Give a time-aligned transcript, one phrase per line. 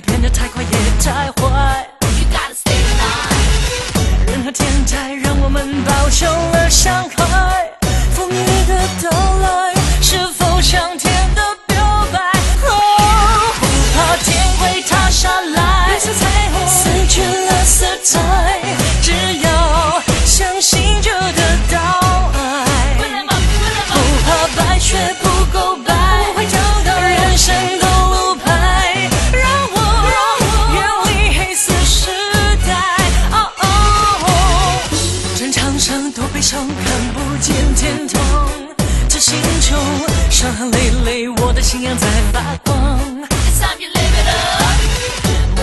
[0.00, 0.68] 变得太快也
[1.02, 1.86] 太坏。
[2.00, 2.74] You gotta stay。
[4.26, 7.70] 任何天才让我们饱受了伤害，
[8.14, 8.34] 风雨
[8.66, 9.29] 的都。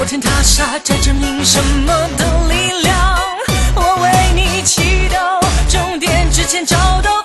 [0.08, 3.20] 天塌下来证明什么的力量，
[3.76, 7.17] 我为你祈祷，终点之前找到。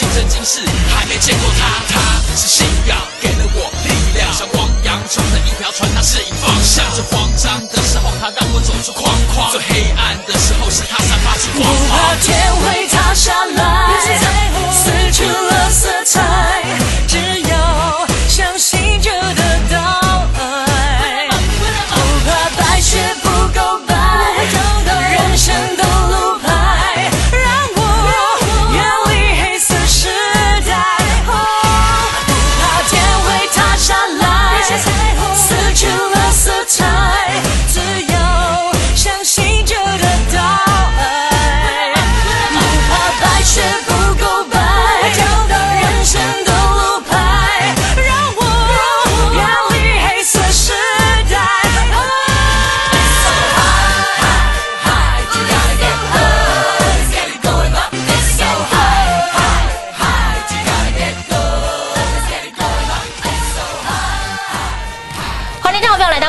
[0.00, 0.60] 今生今世
[0.94, 1.34] 还没见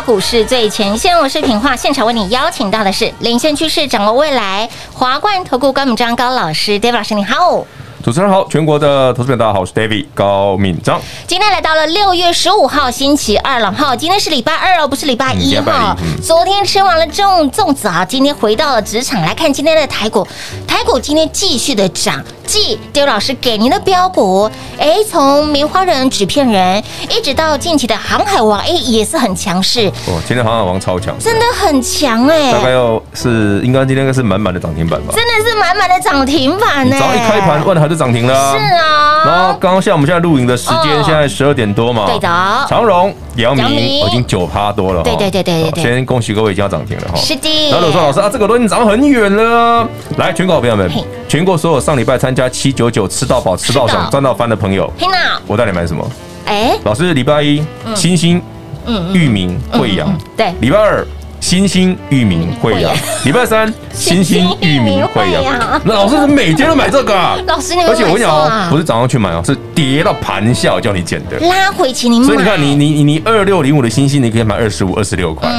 [0.09, 7.63] 股市最前线，我是品化，现场为你邀请到的是领先趋势、掌握未来华冠投顾高敏章高老师，David 老师你好。
[8.03, 10.99] 主持人好，全国的投资朋友大家好，我是 David 高敏章。
[11.27, 15.95] 今天来到了六月十五号星期二了哈，今天是礼拜二哦，不是礼拜一哈。
[16.23, 20.27] 昨天吃完了粽粽子啊，今天回到了职场来看今天的台股，
[20.67, 22.19] 台股今天继续的涨。
[22.49, 24.49] 继 David 老师给您的标股，
[24.79, 29.87] 哎，从棉花人、纸片人，一直到近期的航海王，哎，也是很强势。
[30.07, 32.51] 哦，今天航海王超强，真的很强哎。
[32.51, 35.13] 大概要是应该今天应该是满满的涨停板吧？
[35.15, 36.97] 真的是满满的涨停板呢。
[36.99, 38.57] 早一开盘，万海就涨停了。
[38.57, 39.23] 是啊。
[39.27, 42.07] 然后刚刚像我们现在录影的时间，现在十二点多嘛。
[42.07, 42.27] 对的。
[42.67, 45.03] 长荣、姚明已经九趴多了。
[45.03, 45.83] 对对对对对。
[45.83, 47.15] 先恭喜各位已经要涨停了哈。
[47.15, 47.69] 是的。
[47.69, 49.87] 然后有说老师啊，这个都已经涨很远了。
[50.17, 50.89] 来，全国好朋友们，
[51.27, 53.85] 全国所有上礼拜参加七九九吃到饱、吃到。
[53.85, 54.91] 爽、赚到翻的朋友，
[55.45, 56.09] 我带你买什么？
[56.45, 57.61] 哎，老师，礼拜一，
[57.93, 58.41] 星星、
[58.85, 61.05] 嗯，域名、惠阳，对，礼拜二。
[61.39, 62.93] 新兴裕民慧洋，
[63.23, 65.43] 礼拜三新兴裕民慧洋。
[65.83, 67.37] 那老师是每天都买这个啊？
[67.47, 72.25] 老师，你而且我跟你讲哦，不是早上去买哦，是跌到盘下我叫你捡的，拉回请你买。
[72.25, 75.49] 所以你看，你你你你二六零五的星星，你可以买二十五、二十六块，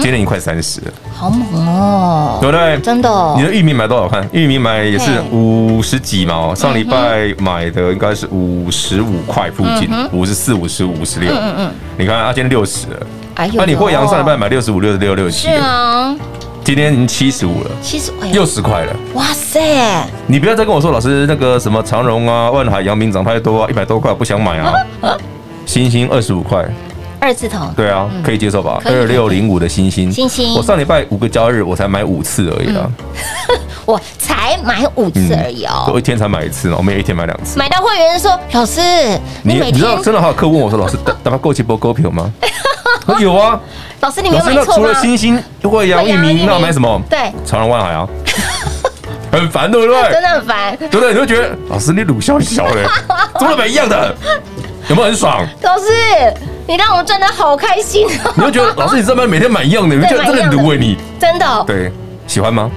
[0.00, 2.78] 今天已经快三十了，好猛哦，对不对？
[2.80, 3.34] 真的。
[3.36, 4.08] 你的玉米买多少？
[4.08, 11.30] 看裕民买也是五十几嘛，上礼拜买的应该是五十五块附近，五十四、五十五、五十六。
[11.32, 13.06] 嗯嗯，你看啊，今天六十了。
[13.36, 16.16] 哎呦，那你慧洋上礼拜买六十五、六十六、六十七，是啊，
[16.64, 18.96] 今天已经七十五了，七十五，六十块了。
[19.12, 20.06] 哇塞！
[20.26, 24.72] 你不要再跟我说，老师那个什么长荣啊、万海、阳明涨太多啊，一百多块不想买啊。
[25.66, 26.66] 星星二十五块，
[27.20, 28.80] 二字头，对啊，可以接受吧？
[28.86, 32.90] 二六零五的星星，星星，我上礼拜五个交易日我才买五次而已啊。
[33.84, 37.58] 我才买五次而已哦，我一天才买一次呢，我们一天买两次。
[37.58, 38.80] 买到会员说，老师，
[39.42, 42.32] 你你知道真的还有客问我说，老师打打发够起波够票吗？
[43.20, 43.58] 有啊，
[44.00, 44.54] 老师你没有买？
[44.64, 47.00] 除了星星，如果杨一鸣，那要买什么？
[47.08, 48.06] 对，长隆万海啊，
[49.32, 50.12] 很烦对不对？
[50.12, 51.12] 真的很烦，对不对？
[51.14, 52.84] 你会觉得老师你鲁小小嘞，
[53.38, 54.14] 怎么买一样的？
[54.88, 55.44] 有没有很爽？
[55.62, 55.84] 老师，
[56.66, 58.06] 你让我赚的好开心。
[58.34, 61.92] 你会觉得老师你这边每天买一样的，你会觉得真的鲁哎你，真的对。
[62.26, 62.70] 喜欢吗？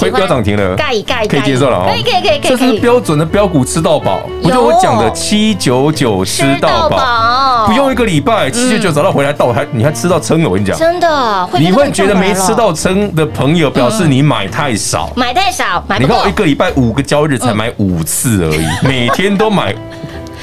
[0.00, 1.90] 会飙涨停了，可以可以可以接受了哦。
[1.90, 2.50] 可以可以可以可以。
[2.50, 11.48] 这是标准的标股吃到饱，不就我讲的七九九吃到饱，不用一个礼拜，七九九找到回来到还你还吃到撑了，我跟你讲，真的。
[11.58, 15.98] 你会觉得没吃到撑的朋友，表示你买太少，买太少，买。
[15.98, 19.74] 你看我一个礼拜五个交易日才买五次而已，每天都买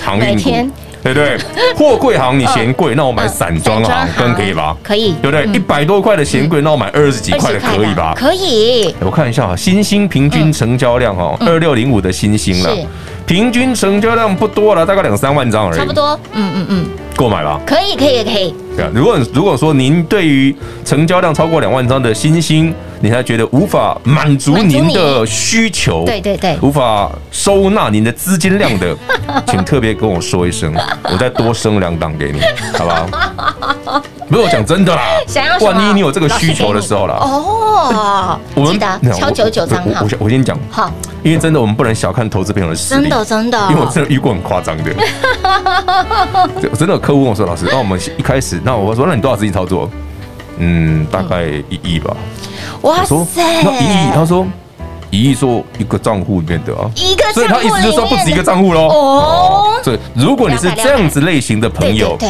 [0.04, 0.70] 航运股。
[1.06, 1.38] 对不对？
[1.78, 4.76] 货柜行你嫌贵，那我买散装行更可以吧？
[4.82, 5.46] 可以，对不对？
[5.54, 8.14] 一百多块的嫌贵，那我买二十几块的可以吧？
[8.18, 8.94] 可以。
[9.00, 12.76] 我看一下啊，新兴平均成交量哈，二六零五的新兴了，
[13.28, 15.78] 平均成交量不多了，大概两三万张而已。
[15.78, 16.86] 差不多，嗯嗯嗯。
[17.16, 18.54] 购买吧，可以可以可以。
[18.76, 20.54] 对啊，如果如果说您对于
[20.84, 28.96] 成交量超过两万张的新兴，你还觉得无法满足您的需求，对对对，无法收纳您的资金量的，
[29.48, 32.42] 请特别跟我说一声，我再多升两档给你，
[32.78, 34.02] 好不好？
[34.28, 37.16] 没有讲真的啦，想要万一你有这个需求的时候啦。
[37.22, 38.80] 哦，我们
[39.14, 40.92] 敲九九张我我先讲好，
[41.22, 44.92] 因为真的我们不能小看投资朋友的实力，真的真的，因为我真的遇过很夸张的，
[46.76, 46.96] 真的。
[46.98, 49.88] 客户问我说：“老师，那我们一开始，那我说，那你多少资金操作？
[50.58, 52.16] 嗯，大概一亿吧。
[52.82, 53.16] 哇塞，
[53.64, 54.46] 那一亿，他说
[55.10, 58.88] 一亿说一个账户里面的啊，一个，所以他意思就是说不止一个账户喽。
[58.88, 62.30] 哦，对，如果你是这样子类型的朋友，对，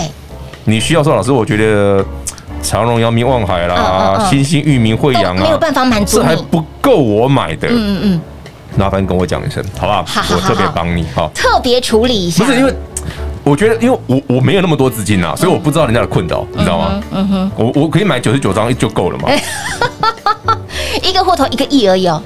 [0.64, 2.04] 你需要说，老师，我觉得
[2.62, 7.68] 长荣、阳明、望海啦，新兴、裕民、惠阳啊，没有办法满足，这还不够我买的。
[7.70, 8.22] 嗯嗯嗯，
[8.78, 10.06] 麻烦跟我讲一声，好不好？
[10.36, 12.74] 我特别帮你，好，特别处理一下，不是因为。”
[13.46, 17.00] 我觉得，因为我我没有那么多资金啊，所以我不知道人家的困扰，你知道吗？
[17.12, 19.30] 嗯哼，我我可以买九十九张就够了嘛。
[21.06, 22.22] 一个户头一个亿而已哦。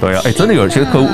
[0.00, 1.08] 对啊，哎，真的有些客户。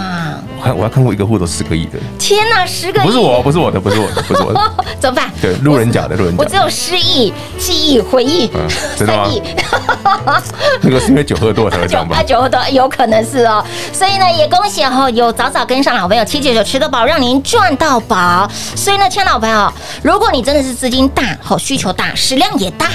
[0.59, 3.05] 我还我还看过一个户头十个亿的，天哪，十个亿！
[3.05, 4.61] 不是我，不是我的，不是我的，不是我的，
[4.99, 5.31] 怎么办？
[5.41, 8.51] 对，路人甲的路人甲，我只有失忆、记忆、回忆，
[8.97, 9.29] 真的吗？
[10.81, 12.23] 那个是因为酒喝多了才会这样吧？
[12.23, 13.63] 酒喝多有可能是哦，
[13.93, 18.51] 所以呢，也恭喜哈，有早早跟上老朋友七九九吃得饱，让您赚到饱。
[18.75, 19.71] 所以呢，亲爱的老朋友，
[20.03, 22.87] 如果你真的是资金大、好需求大、食量也大。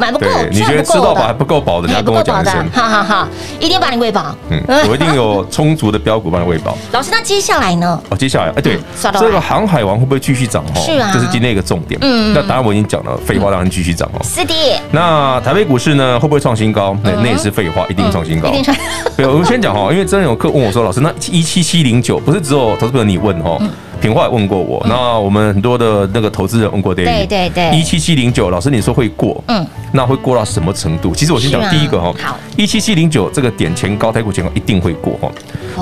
[0.00, 2.68] 买不够，你觉得吃到饱还不够饱的，你要跟我讲一声。
[2.72, 3.28] 好好好，
[3.60, 4.34] 一定把你喂饱。
[4.48, 6.76] 嗯， 我一定有充足的标股帮你喂饱。
[6.92, 8.00] 老师，那接下来呢？
[8.08, 10.64] 哦，接下来，哎，对，这个航海王会不会继续涨？
[10.74, 12.00] 哦，是啊，这是今天一个重点。
[12.02, 14.20] 嗯，那答案我已经讲了，废话当然继续涨哦。
[14.24, 14.54] 是的。
[14.90, 16.96] 那台北股市呢，会不会创新高？
[17.02, 18.48] 那那也是废话，一定创新高。
[18.48, 18.76] 一定创。
[19.16, 23.58] 对，我们先讲哈，因为真的有客问我说，老师，那一七七零九不是只有投资朋友你问哈？
[24.00, 31.14] 平化也问过我，那我们很多的那个投资人问过 David，对对对，一七七零九，老师你说会过，嗯，那会过到什么程度？
[31.14, 35.30] 其实我先讲第一个哈，好，一七七零九这个点前高，台股前高一定会过哈，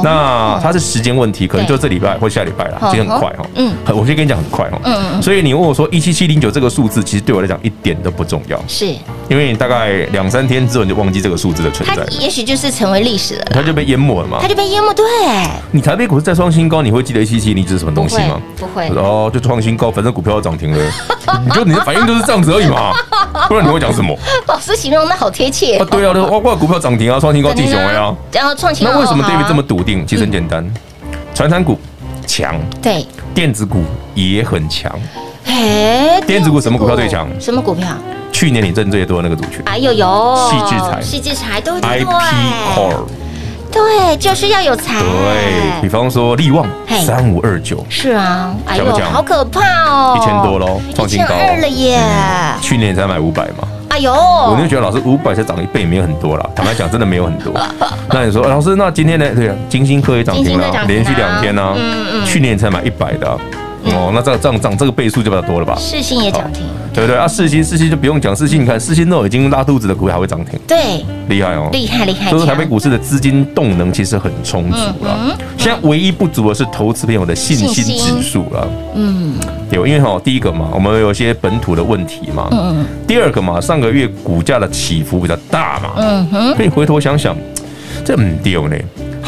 [0.03, 8.87] 那它是时间问题，可能就这礼拜或下礼拜了，其实很快哈，嗯，我先跟你讲很快哈，嗯嗯，所以你问我说一七七零九这个数字，其实对我来讲一点都不重要，是。
[9.29, 15.05] 因为你大概两三天之后你就忘记这个数字的存在，也许就是成为历史了，它就被淹没了嘛，它就被淹没，对，
[15.71, 18.41] 你台北股市再创新高，你会记得一七七零九是什么东西吗？
[18.57, 18.89] 不会。
[18.95, 20.79] 然后就创新高，反正股票要涨停了，
[21.45, 22.93] 你就你的反应就是这样子而已嘛，
[23.49, 24.17] 不然你会讲什么？
[24.47, 25.77] 老师形容那好贴切。
[25.79, 28.87] 啊，对啊，哇哇，股票涨停啊，创新高，进雄威啊，然后创新。
[28.87, 30.07] 那为什么 David 这么笃定？
[30.07, 30.65] 其实很简单，
[31.35, 31.79] 传产股
[32.27, 33.83] 强，对，电子股
[34.15, 34.93] 也很强。
[35.45, 37.29] 哎，电子股什么股票最强？
[37.41, 37.89] 什么股票？
[38.31, 39.61] 去年你挣最多的那个族群。
[39.65, 43.05] 哎呦呦，矽智财，矽智财都 IP Core。
[43.71, 45.01] 对，就是要有财。
[45.01, 46.67] 对，比方说力旺
[47.05, 52.01] 三五二九，是啊，哎呦，好可怕哦，一千多喽，创新高二了耶！
[52.61, 56.51] 去年才买五百嘛，哎哎呦，我就觉得老师五百才涨一倍，没有很多了。
[56.55, 57.53] 坦白讲，真的没有很多。
[58.11, 59.27] 那你说，老师，那今天呢？
[59.35, 61.75] 对啊，金星科也涨停了，连续两天呢。
[61.77, 62.25] 嗯嗯。
[62.25, 63.37] 去年才买一百的，
[63.85, 65.77] 哦，那这样这样涨这个倍数就比较多了吧？
[65.79, 66.65] 四星也涨停。
[66.95, 67.29] 对不对啊？
[67.29, 72.29] 四星四星就不用讲，四星你看四星都已经拉肚子的股票还会涨停，对，厉害哦，厉害厉害。
[72.29, 75.39] 所以说台北股市的资金动能其实很充足了。
[75.57, 78.69] 现在唯一不足的是投资朋友的信心指数了。
[78.97, 79.35] 嗯，
[79.71, 82.49] 有，因为哈，第一个嘛，我们有一些本土的问题嘛。
[82.51, 82.87] 嗯嗯。
[83.07, 85.91] 第二个嘛，上个月股价的起伏比较大嘛。
[85.99, 86.55] 嗯哼。
[86.57, 87.37] 可以回头想想，
[88.05, 88.77] 这唔丢呢。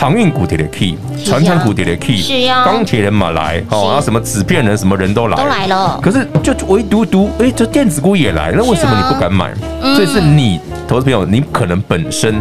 [0.00, 6.00] 航运股跌的 key，传产股跌的 key，是呀，钢铁人嘛来，哦，啊什么纸片人什么人都来，都来了。
[6.02, 9.52] 可是就唯独独，哎，这电子股也来，那为什么你不敢买？
[9.95, 12.35] 所以是你投资朋友，你可能本身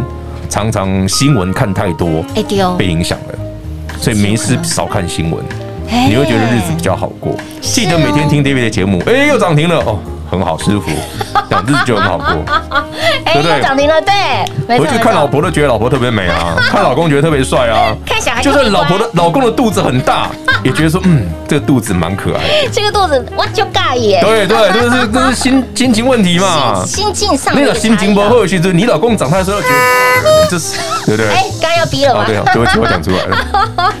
[0.48, 3.38] 常常新闻看太多，哎丢，被影响了，
[4.00, 5.44] 所以没事少看新闻，
[6.08, 7.36] 你会觉得日子比较好过。
[7.60, 9.98] 记得每天听 David 的节目，哎，又涨停了哦。
[10.30, 10.88] 很好，师傅，
[11.48, 12.26] 这样日子就很好过，
[13.24, 13.60] 对不对？
[13.60, 14.78] 涨停了，对。
[14.78, 17.92] 回去看老婆都觉得老婆特别美啊，看老公觉得特别帅啊。
[18.06, 20.28] 看小孩，就算老婆的老公的肚子很大，
[20.62, 22.68] 也觉得说，嗯，这个肚子蛮可爱的。
[22.72, 24.20] 这个肚子我就盖耶。
[24.22, 26.84] 对对， 这是这是心心情问题嘛。
[26.84, 27.54] 心境上。
[27.54, 30.76] 那个心情不好，其实你老公长大的时候觉得，这是
[31.06, 31.30] 对不对？
[31.32, 32.24] 哎，刚要逼了吗？
[32.26, 33.36] 对，啊，对不起，我讲出来了。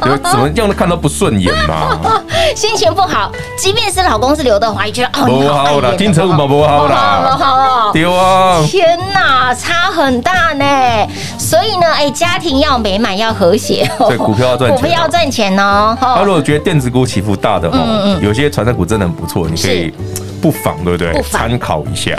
[0.04, 1.98] 就怎么样都看到不顺眼嘛。
[2.54, 5.80] 心情不好，即便是老公是刘德华，也觉得哦，不好爱演。
[6.50, 8.60] 不好了，好了，丢啊！
[8.66, 10.64] 天哪，差很大呢。
[11.38, 13.88] 所以呢，哎，家庭要美满，要和谐。
[14.08, 15.96] 对，股票要赚钱，股票要赚钱哦。
[16.00, 17.78] 他如果觉得电子股起伏大的话，
[18.20, 19.92] 有些传产股真的很不错，你可以
[20.42, 21.22] 不妨，对不对？
[21.22, 22.10] 参考一下。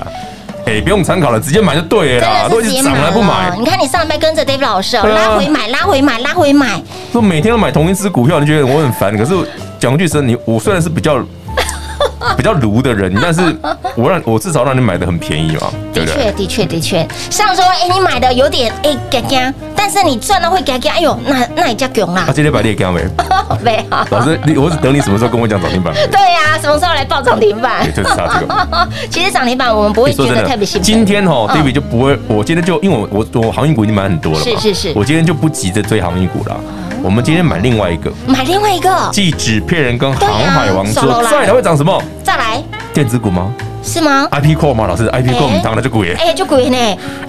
[0.65, 2.47] 哎，不用参考了，直接买就对了啦。
[2.49, 3.53] 都已经涨了不买。
[3.57, 6.81] 你看你上礼拜跟着 David 老师哦，拉回买，拉回买，拉回买。
[7.11, 9.17] 说每天都买同一只股票，你觉得我很烦。
[9.17, 9.33] 可是
[9.79, 11.21] 讲句实，你我虽然是比较。
[12.37, 13.41] 比较卢的人，但是
[13.95, 16.31] 我让我至少让你买的很便宜嘛，对不对？
[16.31, 17.07] 的确，的确，的确。
[17.29, 22.23] 上周哎，你买的有点哎嘎嘎，但是你赚了会嘎嘎，哎呦，那那也叫囧啦。
[22.27, 23.01] 他今天把你也干没？
[23.61, 24.05] 没好。
[24.11, 25.93] 老师，你我是等你什么时候跟我讲涨停板？
[25.93, 27.85] 对呀，什么时候来报涨停板？
[27.93, 28.89] 就是差这个。
[29.09, 30.83] 其实涨停板我们不会觉得特别兴奋。
[30.83, 36.59] 今天哦，David 就不会，我今天就因为我我我航运股已经买很多了，是是是，我今天就不急着追航运股了。
[37.03, 42.01] 我们今天买另外一个，买另外一个，继纸片人跟航海王之后，再来会涨什么？
[42.23, 43.51] 再来电子股吗？
[43.83, 44.85] 是吗？IP Core 吗？
[44.87, 46.07] 老师，IP Core 我们当然就贵。
[46.07, 46.77] 耶，哎，就贵呢，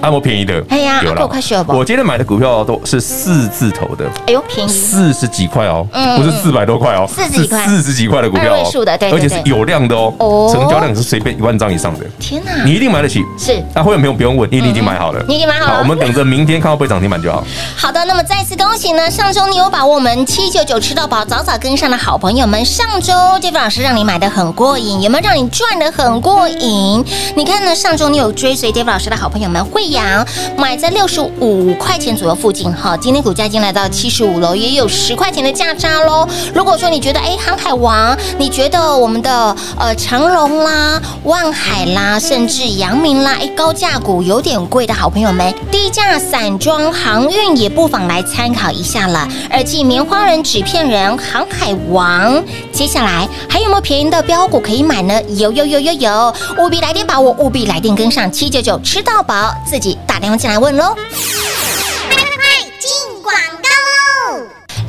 [0.01, 1.73] 按摩便宜的，哎呀，够快学吧。
[1.75, 5.85] 我今天买的股票都是四字头的，哎呦，便宜，四十几块哦，
[6.17, 8.71] 不是四百多块哦，四十几块，四十几块的股票哦，
[9.11, 17.43] 而且是有量的哦，成交量是随便一万张以上的，天哪，你一定买得起，是，那会员朋友不用问，你已经买好了，你已经买好了，我们等着明天看到被涨停板就好。
[17.75, 27.03] 好的，那么再次恭喜呢，上周你有把握我们七九九吃到饱，早早跟上的好朋友们，上周 David 老师让你买的很过瘾，有没有让你赚的很过瘾？
[27.35, 27.73] 你看呢？
[27.73, 30.25] 上周你有追随 David 老师的好朋友们，慧洋
[30.57, 36.27] 买在六十五块钱左右附近，哈，今天股价已经来到七十五了，也有十块钱的价差喽。
[36.53, 49.27] 如果说你觉得哎，航海王，你觉得我们的呃长隆啦、万海啦，甚至阳明啦，哎，高价股有点贵的好朋友们，低价散装航运也不妨来参考一下了。
[49.49, 55.21] 而继棉花人、纸片人、航海王，接下来还有没有便宜的标股可以买呢？
[55.29, 60.95] 有有有有有，务必来电把握，务必来电跟上七九九吃到饱，自己打电话进来问喽。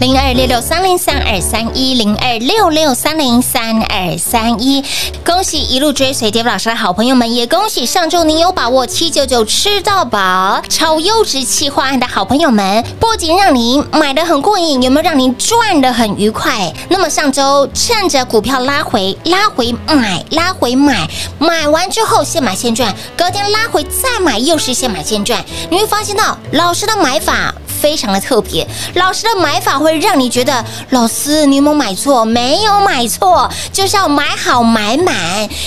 [0.00, 4.84] 零二六六三零三二三一零二六六三零三二三一，
[5.24, 16.72] 恭喜一路追随跌幅老师的好朋友们，也恭喜上周您有把握七九九吃到饱超优质企划案的好朋友们，不仅让您买的很过瘾，有没有让您赚的很愉快？
[16.88, 21.08] 那么上周趁着股票拉回，拉回买，拉回买，
[21.38, 27.54] 买完之后现买现赚，隔天拉回再买，又是现买现赚，你会发现到老师的买法。
[27.84, 32.24] 非常的特别，老师的买法会让你觉得，老师你有没有买错？
[32.24, 35.14] 没有买错，就是要买好买满，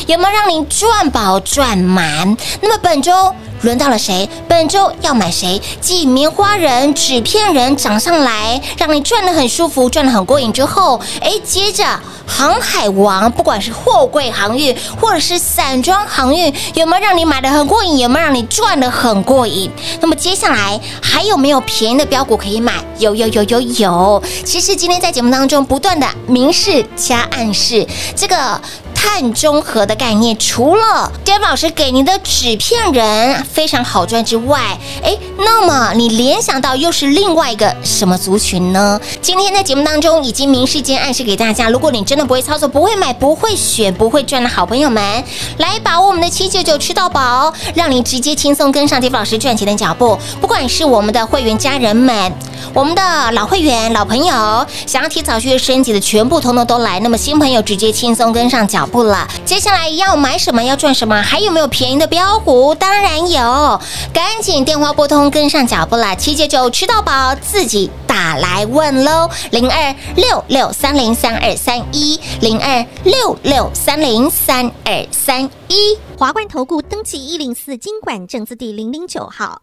[0.08, 2.36] 有没有让你赚饱赚满？
[2.60, 4.30] 那么本周轮到了谁？
[4.48, 5.62] 本周要买谁？
[5.82, 11.84] 继棉花人、纸片人涨上来，让你赚得很舒服，赚得很过瘾之后，哎，接着
[12.26, 17.98] 航海王，不管是货柜航运或者是散装航运，有没有让你买得很过瘾？
[17.98, 19.72] 有没有让你赚得很过瘾？
[20.00, 22.74] 那么接下来还有没有便宜的标股可以买？
[23.00, 24.24] 有有有有有！
[24.46, 27.86] 其实今天在节目当中不断的明示加暗示，
[28.16, 28.62] 这个。
[29.08, 39.00] 碳中和的概念，除了 Dev 老师给您的纸片人非常好赚之外，诶，那么你联想到又是另外一个什么族群呢？
[39.22, 45.24] 今天在节目当中已经明示间暗示给大家，如果你真的不会操作、不会买、不会选、不会赚的好朋友们，
[45.58, 50.20] 来把握我们的七九九吃到饱，让你直接轻松跟上 Dev 老师赚钱的脚步。
[50.42, 52.32] 不管是我们的会员家人们，
[52.74, 57.00] 我们的老会员、老朋友，想要提早去升级的，全部通通都来。
[57.00, 59.27] 那么新朋友直接轻松跟上脚步了。
[59.46, 60.63] 接下来要买什么？
[60.63, 61.22] 要赚什么？
[61.22, 62.75] 还有没有便宜的标股？
[62.75, 63.82] 当然有，
[64.13, 66.16] 赶紧电话拨通跟上脚步了。
[66.16, 69.30] 七九九吃到饱，自己打来问喽。
[69.51, 75.98] 零二六六三零三二三一，零二六六三零三二三一。
[76.18, 79.62] 华冠投顾登记一零四金管证字第零零九号。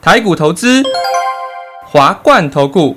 [0.00, 0.82] 台股投资，
[1.86, 2.96] 华冠投顾。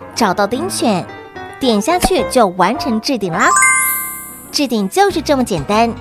[0.21, 1.03] 找到钉选，
[1.59, 3.49] 点下去就完成置顶啦。
[4.51, 5.91] 置顶就是这么简单。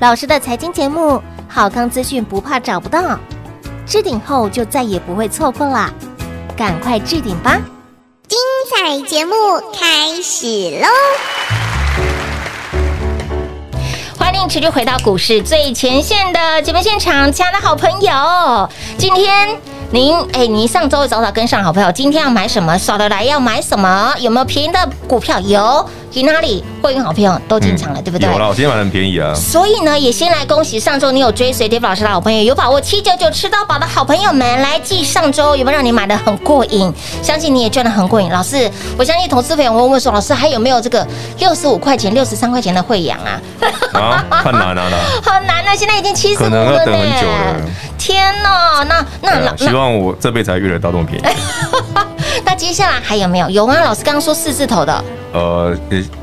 [0.00, 1.18] 老师的财经节目，
[1.48, 3.18] 好康资讯不怕找不到。
[3.86, 5.90] 置顶后就再也不会错过啦，
[6.54, 7.58] 赶快置顶吧！
[8.28, 8.38] 精
[8.70, 9.32] 彩节目
[9.72, 10.46] 开始
[10.82, 10.86] 喽！
[14.18, 19.73] 欢迎持续回到股市最前线的节目现场，亲爱的好朋友，今天。
[19.94, 22.76] 您哎，你上周早早跟上好朋友，今天要买什么？
[22.76, 24.12] 扫得来要买什么？
[24.18, 25.38] 有没有便宜的股票？
[25.38, 25.88] 有。
[26.10, 26.64] 去哪里？
[26.80, 28.28] 会员好朋友都进场了，嗯、对不对？
[28.28, 29.32] 有了，我今天买的很便宜啊。
[29.34, 36.92] 所以呢，也先来恭喜上周你有追随 Dave 老师的好朋友，有把握七九九吃到饱的好朋友们，来记上周有没有让你买的很过瘾？
[37.22, 38.28] 相信你也赚的很过瘾。
[38.30, 41.06] 老师，我相信投资朋友问问说，老师还有没有这个
[41.38, 43.40] 六十五块钱、六十三块钱的会员啊？
[43.94, 44.90] 啊，太难了，
[45.22, 45.74] 好难啊！
[45.76, 47.56] 现在已经七十五了，可能要等很久了。
[48.04, 51.24] 天哪，那那老、啊、希望我这辈子还遇得到这么便宜。
[52.44, 53.48] 那接下来还有没有？
[53.48, 53.80] 有啊？
[53.80, 55.04] 老师刚刚说四字头的。
[55.32, 55.74] 呃，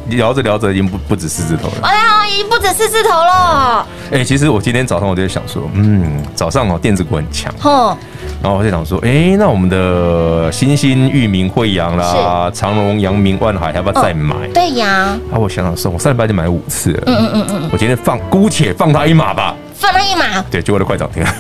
[0.10, 1.74] 聊着聊着已经不不止四字头了。
[1.82, 3.84] 哎呀，已经不止四字头了。
[4.12, 7.52] 哎、欸，其实我今天早上我就在想说，嗯，早上哦电子股很强。
[7.64, 7.98] 哦。
[8.44, 14.36] 然后我就想说，哎、欸，那我们的新兴、裕民、慧洋啦，长荣、阳明、万海，要不要再买？
[14.36, 15.18] 哦、对呀。
[15.32, 17.04] 啊，我想想说，我上礼拜就买五次了。
[17.08, 17.70] 嗯嗯嗯嗯。
[17.74, 19.56] 我今天放，姑且放他一马吧。
[19.82, 20.42] 放他一马。
[20.52, 21.36] 对，结果都快涨停了。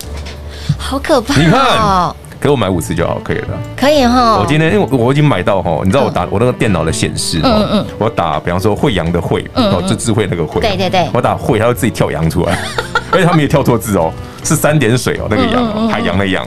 [0.78, 1.36] 好可怕、哦！
[1.38, 2.26] 你看。
[2.38, 3.48] 给我买五次就好，可以了。
[3.74, 4.36] 可以哈。
[4.38, 12.56] 我今天因为我已经买到哈，你知道我打我那个电脑的显示，嗯嗯，我打比方说惠阳的惠，哦，就智慧那个惠，对对对，我打惠，它会自己跳阳出来，
[13.10, 14.12] 而且它没有跳错字哦，
[14.44, 16.46] 是三点水哦，那个洋，海洋的洋。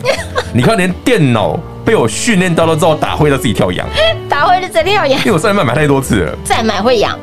[0.54, 3.86] 你看连电脑被我训练到了之后，打会它自己跳洋，
[4.30, 5.20] 打会就直接跳洋。
[5.20, 7.18] 因为我上礼拜买太多次了，再买慧洋。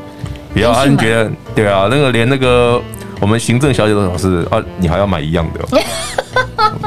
[0.53, 1.87] 不要，你觉得对啊？
[1.88, 2.83] 那个连那个
[3.21, 5.61] 我们行政小姐都老师啊，你还要买一样的。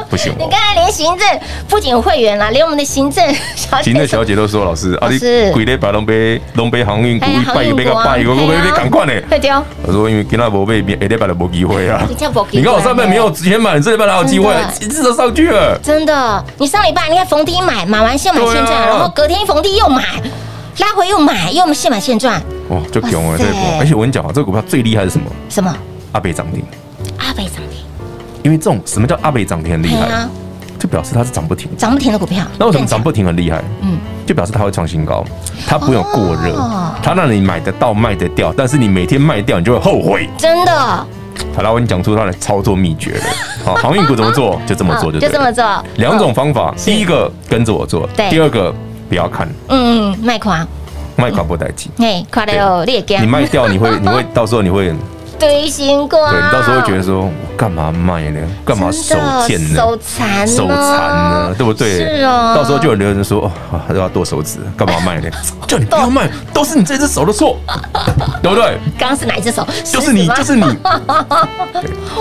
[0.10, 1.28] 不行，你刚才连行政
[1.68, 3.24] 不仅会员啦，连我们的行政
[3.56, 9.14] 小姐，行政小姐都说老师，老师，你贵的把龙杯龙杯航运股一拜一杯个拜一个，我被被赶快呢。
[9.30, 9.64] 对的。
[9.84, 12.06] 我说因为跟他博杯，一礼拜都没机会啊。
[12.52, 14.54] 你看我上半没有之前买，这礼拜哪有机会？
[14.82, 15.78] 一次都上去了。
[15.84, 20.04] 真的，你上礼拜你看逢低买，买完现买现赚，然后隔天逢低又买，
[20.80, 22.42] 拉回又买，又现买现赚。
[22.70, 23.80] 哇，就强了这一波。
[23.80, 25.26] 而且我跟你讲啊，这个股票最厉害是什么？
[25.50, 25.76] 什么？
[26.12, 26.64] 阿北涨停。
[27.18, 27.84] 阿北涨停。
[28.42, 30.30] 因为这种什么叫阿北涨停很厉害，啊、
[30.80, 32.46] 就表示它是涨不停，涨不停的股票。
[32.58, 33.62] 那为什么涨不停很厉害？
[33.82, 35.26] 嗯，就表示它会创新高，
[35.68, 40.30] 它不用过热，哦、它让你买得到卖得掉，但是你每天卖掉你就会后悔。
[40.38, 40.72] 真的。
[41.54, 43.24] 好了，我跟你讲出它的操作秘诀了。
[43.66, 44.60] 好，航运股怎么做？
[44.66, 45.86] 就这么做就对，就就这么做。
[45.98, 48.74] 两种方法，第一个跟着我做，对第二个
[49.10, 49.46] 不要看。
[49.68, 50.66] 嗯嗯，卖垮，
[51.18, 51.92] 卖垮不带劲。
[51.98, 54.94] 哎，垮了哦，你也你卖掉，你会你会 到时候你会。
[55.40, 58.40] 对心挂，对你到时候会觉得说，我干嘛卖呢？
[58.66, 59.16] 干嘛手
[59.48, 59.76] 贱呢？
[59.76, 61.56] 手残，手残呢？
[61.58, 62.18] 对不对？
[62.18, 62.54] 是哦。
[62.56, 65.30] 到时候就有留人说，哦，都要剁手指，干嘛卖呢？
[65.68, 67.58] 叫你不要卖，都是你这只手的错，
[68.42, 68.78] 对不对？
[68.98, 69.66] 刚刚是哪一只手？
[69.84, 70.66] 就是你，就是你。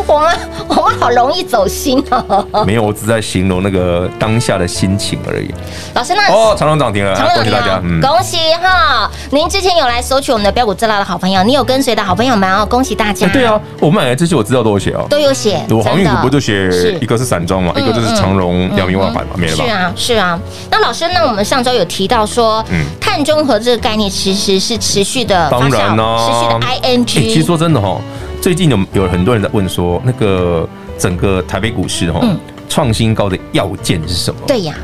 [0.06, 2.64] 我们我们好容易走心哦。
[2.64, 5.52] 没有，我只在形容那个当下的心情而已。
[5.94, 9.10] 老师，那哦，长荣涨停了，恭喜大家，恭喜哈！
[9.30, 13.26] 您之前有来索取我们的标股资料的好朋友，你有跟随的好朋友们哦，恭喜大家。
[13.28, 15.60] 对啊，我买来这些我知道都有写哦，都有写。
[15.70, 16.68] 我航运股不就写
[17.00, 19.64] 一个是散装嘛，一个就是长荣、阳明、万海嘛，没了吧？
[19.64, 20.40] 是啊，是啊。
[20.70, 27.06] 那老师，那我们上周有提到说，嗯，碳中和这个概念其实是持续的，当然呢，持续的 ING。
[27.06, 28.00] 其实说真的哈，
[28.40, 30.68] 最近有有很多人在问说，那个
[30.98, 32.20] 整个台北股市哈，
[32.68, 34.40] 创新高的要件是什么？
[34.46, 34.74] 对呀，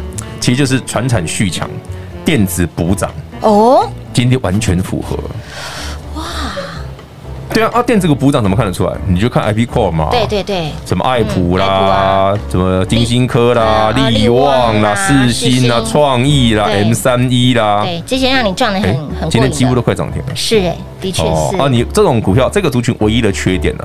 [0.41, 1.69] 其实就是传产续强，
[2.25, 3.11] 电子补涨
[3.41, 5.19] 哦，今天完全符合。
[7.52, 8.92] 对啊，啊，电子股补涨怎么看得出来？
[9.07, 10.09] 你就看 IP Core 嘛。
[10.11, 10.70] 对对对。
[10.85, 17.83] 什么爱普啦，什么金星科啦，力旺啦，世芯啦，创意啦，M 三一啦。
[17.85, 19.30] 对，这些让你赚的很很。
[19.30, 20.35] 今天几乎都快涨停了。
[20.35, 21.57] 是哎，的确是。
[21.57, 23.85] 啊，你这种股票，这个族群唯一的缺点呢，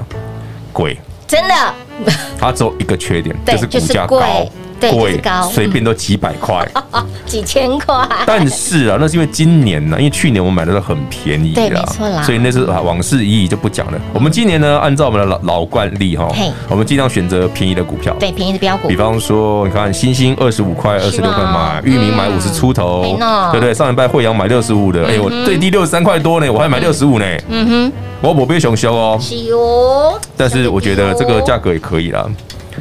[0.73, 0.97] 贵。
[1.27, 1.53] 真的。
[2.39, 4.19] 它只有一个缺点，就是股价高。
[4.79, 6.67] 贵，随便都几百块，
[7.25, 8.07] 几千块。
[8.25, 12.23] 但是啊，那是因为今年呢，因为去年我们买的都很便宜对，没错啦。
[12.23, 13.99] 所以那是往事已矣就不讲了。
[14.13, 16.27] 我们今年呢，按照我们的老老惯例哈，
[16.69, 18.87] 我们尽量选择便宜的股票，对，便宜的标股。
[18.87, 23.03] 比方说，你看星星二十五块、二十六块买，域名买五十出头，
[23.51, 23.73] 对不对？
[23.73, 27.25] 上礼拜惠阳买六十五的，哎，我最低六十三块多呢，我还买六十五呢。
[27.49, 29.19] 嗯哼，我不被熊修哦。
[30.35, 32.25] 但是我觉得这个价格也可以啦。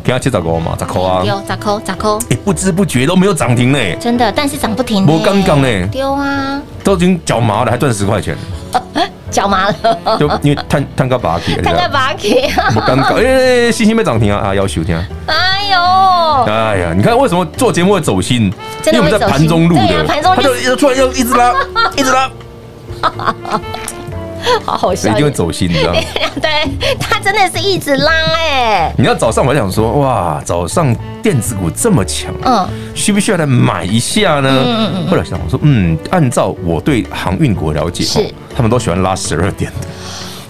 [0.02, 2.10] 给他七十块嘛，十块啊，有十块，十块。
[2.30, 5.06] 哎，不知不觉都没有涨停呢，真的，但是涨不停。
[5.06, 8.36] 我刚刚呢，丢啊，都已经脚麻了，还赚十块钱。
[9.30, 9.74] 脚麻了，
[10.18, 12.50] 就因为探探个把起，探个把起。
[12.74, 14.96] 我刚刚哎， 星星没涨停啊啊，要求听。
[15.26, 18.50] 哎呦，哎呀，你看为什么做节目会走心？
[18.86, 21.52] 因为我们在盘中录的，他就突然又一直拉，
[21.94, 22.30] 一直拉。
[24.64, 26.00] 好好笑，一定会走心，你知道吗？
[26.40, 28.92] 对，他真的是一直拉哎。
[28.96, 34.50] 你要早上我还想说，哇，早上电子股这么强，嗯，需不需要来买一下呢？
[34.64, 39.86] 嗯嗯，后来想我说，嗯，按照我对航运股了解，是他们都喜欢拉十二点的。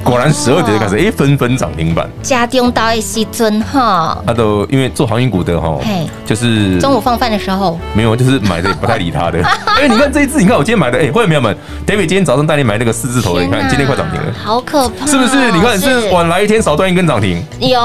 [0.05, 2.09] 果然十二点就开始，哎，纷纷涨停板。
[2.23, 5.79] 家中到一西尊哈，他都因为做航运股的哈，
[6.25, 9.43] 就是中午放饭的时候，没有，就是买的也不太理他的。
[9.77, 11.55] 哎，你看这一次，你看我今天买的，哎，会员朋友们
[11.87, 15.51] ，David 今天早上带你买那个四字头的，你看今天快涨停了，好可怕，是不是？
[15.53, 17.81] 你看是晚来一天少赚一根涨停，有，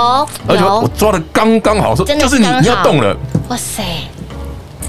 [0.48, 3.16] 而且我抓的刚刚好，说就是你你要动了，
[3.50, 3.84] 哇塞！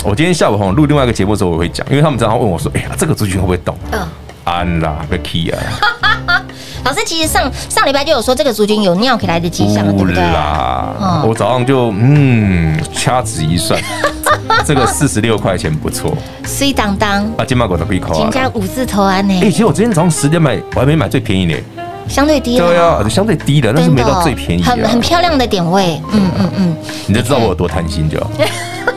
[0.04, 3.74] 我今天下午哈录另外一个节目的时候，我会讲，因为他们常常问我说，哎呀，这个族群会不会动？
[3.90, 4.06] 嗯，
[4.44, 6.43] 安啦，别 key 啊。
[6.84, 10.22] 老师，其实上上礼拜就有说这个族群有尿起来的迹象了，对不对？
[10.22, 13.80] 啦，我早上就嗯掐指一算，
[14.64, 16.14] 这个四十六块钱不错。
[16.44, 18.16] 水当当啊，金马股的可以扣啊。
[18.16, 19.40] 金家五字头啊，呢？
[19.42, 21.54] 哎，其实我今天早上十点买，我还没买最便宜呢。
[22.06, 22.58] 相对低。
[22.58, 24.62] 对啊，相对低的，但是没到最便宜。
[24.62, 26.76] 很很漂亮的点位，嗯嗯嗯。
[27.06, 28.18] 你就知道我有多贪心，就。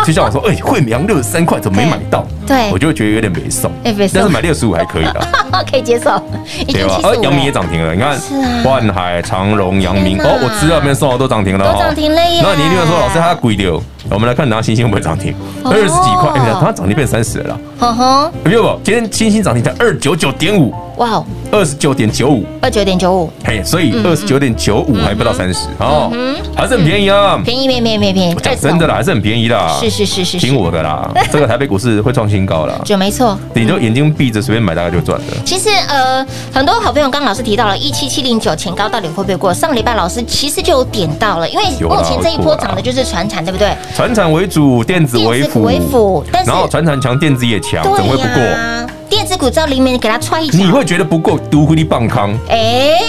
[0.06, 2.24] 就像我说，哎，慧洋六十三块怎么没买到？
[2.46, 5.26] 对，我就觉得有点没送，但是买六十五还可以的，
[5.70, 6.20] 可以接受。
[6.66, 6.98] 对吧？
[7.04, 8.18] 而阳明也涨停了，你看，
[8.64, 12.40] 万海、长荣、阳明，哦，我资料里面送的都涨停了，都涨停了耶。
[12.42, 13.80] 那你一定会说，老师它贵掉。
[14.08, 15.32] 我们来看，拿星星会不会涨停？
[15.62, 17.56] 二十几块，哎，它涨停变三十了。
[17.80, 18.80] 嗯哼，没有不？
[18.82, 20.74] 今天星星涨停才二九九点五。
[20.96, 23.30] 哇，二十九点九五，二九点九五。
[23.44, 26.10] 嘿，所以二十九点九五还不到三十哦，
[26.56, 27.40] 还是很便宜啊。
[27.44, 28.34] 便宜，便宜，便宜，便宜。
[28.42, 29.68] 讲真的啦，还是很便宜的。
[29.80, 31.10] 是是是是，听我的啦。
[31.30, 33.36] 这个台北股市会创新高啦，就没错。
[33.52, 35.26] 你就眼睛闭着随便买，大概就赚了。
[35.44, 39.52] 其实呃，很多好朋友刚刚老师提到了一七七零九前高到底会不会过？
[39.52, 43.76] 上个礼拜老师其实就有点到了，因为目前这一波涨的就是船产，对不对？
[43.94, 48.90] 船产为主，电子为辅，为辅然后船产强，电子也强，怎么会不过？
[49.08, 53.00] 电子股照里面给它踹一脚，你会觉得不够，独孤力棒康，哎，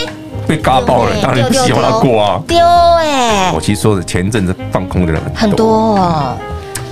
[0.48, 3.52] 被嘎爆了，当然不希望它过啊，丢哎！
[3.54, 6.38] 我其实说的前阵子放空的人很多哦，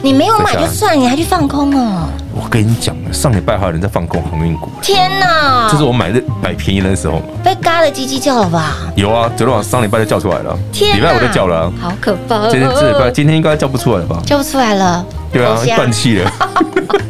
[0.02, 2.08] 你没有买就算，你还去放空哦？
[2.34, 5.68] 我跟你讲，上礼拜还有人在放空航运股，天哪！
[5.72, 8.78] 这是我买的买便宜的时候，被嘎的叽叽叫了吧？
[8.96, 12.48] 有啊，昨天晚上上礼拜就叫出来了，礼拜我就叫了，好可怕！
[12.50, 14.20] 今天这礼拜今天应该叫不出来了吧？
[14.26, 16.32] 叫不出来了，对啊，断气了。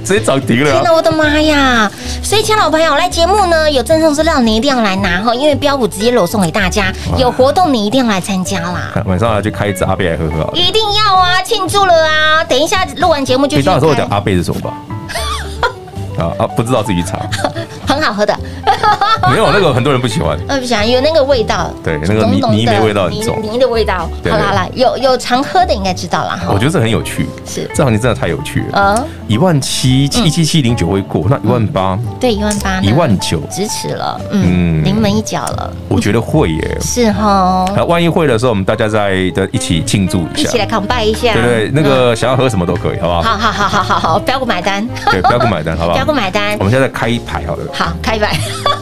[0.04, 0.72] 直接涨停了！
[0.72, 1.90] 天哪，我的妈呀！
[2.24, 8.92] 所以，亲老朋友来节目呢，有赠送资料，你一定要来拿哈，因为标股直接裸送给大家，有活动你一定要来参加啦。
[9.06, 12.44] 晚上来去开一支阿贝来喝喝，一定要啊，庆祝了啊！
[12.46, 13.58] 等一下录完节目就。
[13.58, 14.74] 你到时候我讲阿贝是什么吧？
[16.20, 17.20] 啊啊，不知道自己查，
[17.88, 18.38] 很好喝的。
[19.32, 24.10] 没有那个很多人不喜欢， 呃不喜欢，有那个味道，对，那个泥泥煤味道很重，泥的味道。
[24.30, 26.48] 好啦好了，有有常喝的应该知道了哈。
[26.50, 27.70] 我觉得这很有趣，是。
[27.74, 28.96] 这行情真的太有趣了。
[28.98, 33.40] 嗯，一万七七七七零九会过，那一万八，对，一万八，一万九。
[33.50, 35.72] 支持了，嗯，临门一脚了。
[35.88, 37.66] 我觉得会耶，是哈。
[37.76, 43.22] 那万一会的时候，我们大家再的一起庆祝一下，一起来抗拜一下，对对，那个想要喝什么都可以，好不好？
[43.22, 45.98] 好好好好好好，标股买单，对，不要不买单，好不好？
[46.10, 48.36] 标股买单，我们现在开一排，好了，好，开一排，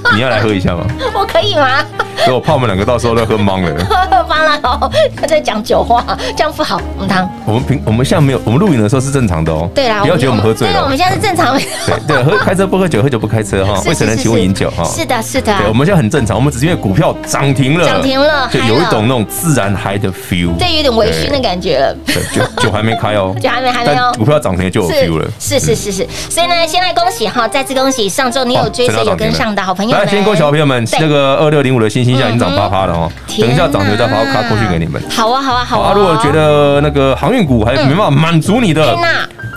[0.15, 0.85] 你要来喝一下吗？
[1.13, 1.83] 我可以吗？
[2.17, 3.85] 所以我怕我们两个到时候都喝懵了。
[4.27, 6.03] 懵了哦，他在讲酒话，
[6.35, 6.81] 这样不好。
[6.95, 9.69] 我们汤，我们平我们现在没有，我们录影的时候是正常的哦。
[9.73, 10.73] 对啦，不要觉得我们喝醉了。
[10.73, 11.57] 对，我们现在是正常。
[11.57, 13.81] 对对，喝开车不喝酒，喝酒不开车哈。
[13.85, 14.83] 未成年请勿饮酒哈。
[14.83, 15.55] 是的，是的。
[15.57, 20.57] 对，我们现在很正常，我们只是因为股票涨停了，涨停了，就有一种那种自然嗨的 feel。
[20.57, 21.95] 对，有点微醺的感觉了。
[22.05, 24.11] 对，酒酒还没开哦，酒还没还没哦。
[24.17, 25.27] 股票涨停就有 feel 了。
[25.39, 30.06] 是是是是，所以呢，先来恭喜哈，再次恭喜上周你有追随有跟上的好朋友们。
[30.07, 33.11] 来，先恭喜好朋友们，那个二六零五的星星现在已经涨八趴了哦。
[33.39, 35.01] 等一下涨停再发卡过去给你们。
[35.09, 35.93] 好啊好啊好啊！
[35.93, 38.95] 如果觉得那个航运股还没办法满足你的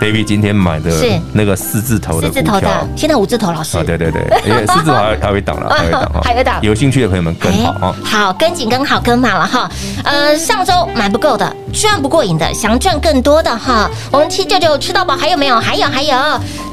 [0.01, 0.91] ，David 今天买的
[1.31, 7.95] 那个四字头的股票，现在五字头老师啊，对对对， 因为四字头还还有一档了，还有一档哈，还有一档，有兴趣的朋友们跟好啊。
[8.03, 9.69] 好，跟紧跟好跟满了哈。
[10.03, 15.59] 呃，上周买不够的，赚不过瘾的，想赚更多的哈，我们七舅舅吃到饱还有没有？
[15.59, 16.15] 还有还有，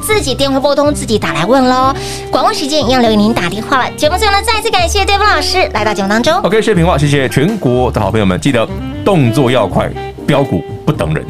[0.03, 1.95] 自己电话拨通，自己打来问喽。
[2.31, 3.91] 广告时间一样留给您打电话了。
[3.97, 6.35] 节目最后呢，再次感谢 David 老师来到节目当中。
[6.43, 8.67] OK，谢谢平话，谢谢全国的好朋友们，记得
[9.05, 9.91] 动作要快，
[10.27, 11.25] 标股不等人。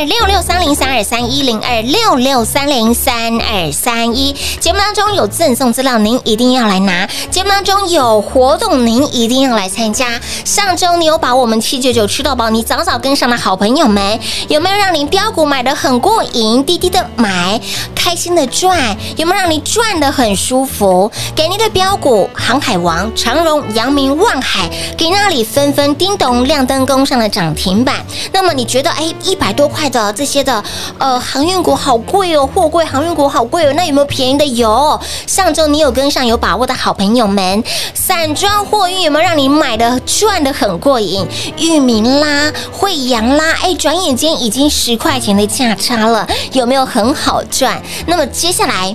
[0.00, 10.18] 二六六三零三二三一零二六六三零三二三一，节目当中有赠送资料，您一定要来拿；节目当中有活动，您一定要来参加。
[10.42, 16.64] 上周你有把我们七九九吃到饱，你早早跟上的好朋友们，有没有让你标股买的很过瘾？
[16.64, 17.60] 滴滴的买，
[17.94, 21.12] 开心的赚，有没有让你赚的很舒服？
[21.36, 27.96] 给您的标股，航海王、长荣、阳明、万海，给那里纷纷叮咚亮灯攻上了涨停板。
[28.32, 30.62] 那么你觉得，哎，一百多块的这些的，
[30.98, 34.44] 呃，航运股好贵哦，货柜航运股好贵哦，那有没有便宜的？
[34.44, 37.62] 有，上周你有跟上有把握的好朋友们，
[37.94, 41.26] 散装货运有没有让你买的赚的很过瘾？
[41.58, 47.80] 域名啦，惠阳啦，哎，转眼间已经十块钱的价差了，有没有很好赚？
[48.06, 48.94] 那么接下来。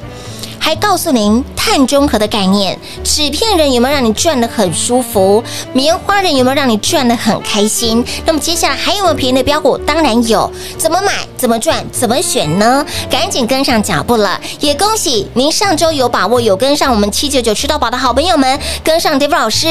[0.66, 5.44] 还告诉您碳中和的概念，纸片人有没有让你赚得很舒服？
[5.74, 8.04] 棉花人有没有让你赚得很开心？
[8.26, 9.78] 那么接下来还有没有便宜的标股？
[9.78, 11.12] 当然有，怎么买？
[11.38, 11.86] 怎么赚？
[11.92, 12.84] 怎么选呢？
[13.12, 14.42] 赶紧跟上脚步了！
[14.60, 19.68] 也恭喜您上周有把握有跟上我们七九九吃到饱的好朋友们，跟上 davi 老师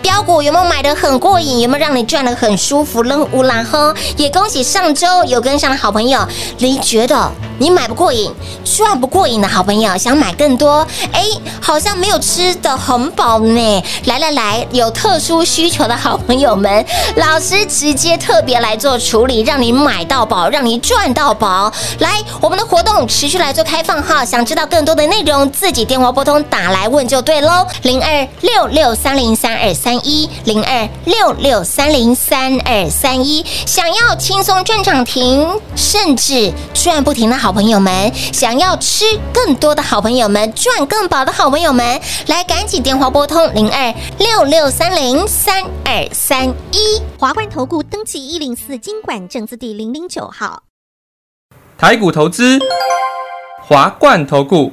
[0.00, 1.60] 标股有没有买的很过瘾？
[1.60, 3.02] 有没有让你赚得很舒服？
[3.02, 3.94] 扔乌拉哼！
[4.16, 8.32] 也恭喜上周有跟上的好朋友，你觉得你买不过瘾、
[8.64, 10.34] 赚不过瘾的好朋友，想买？
[10.38, 11.24] 更多哎，
[11.60, 13.82] 好像没有吃的很饱呢。
[14.04, 16.84] 来来来，有特殊需求的好朋友们，
[17.16, 21.72] 老师直接特别来做处理，让你买到饱，让你赚到饱。
[21.98, 27.66] 来，我们的活动持续来做开放哈，想知道更多的内容，自己电话拨通打来问就对喽。
[27.82, 33.44] 零二六六三零三二三一，零二六六三零三二三一。
[33.66, 40.38] 想要轻松赚涨停，甚至赚不停的好朋友们，想要吃更多的好朋友们。
[40.38, 50.62] 们赚更饱的好朋友们，来赶紧电话拨通零二六六三零三二三一华冠投顾登记一零四金管证字第零零九号，
[51.76, 52.56] 台股投资
[53.60, 54.72] 华冠投顾。